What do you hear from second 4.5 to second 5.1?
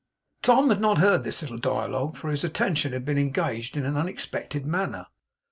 manner.